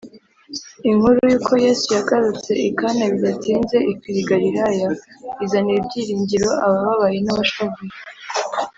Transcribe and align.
Inkuru 0.89 1.17
yuko 1.31 1.53
Yesu 1.65 1.87
yagarutse 1.97 2.51
i 2.67 2.69
Kana 2.77 3.03
bidatinze 3.13 3.77
ikwira 3.91 4.17
i 4.21 4.27
Galilaya, 4.29 4.89
izanira 5.45 5.77
ibyiringiro 5.81 6.49
abababaye 6.65 7.17
n’abashavuye 7.23 7.93